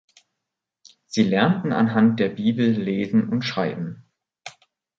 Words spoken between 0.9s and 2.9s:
Sie lernten anhand der Bibel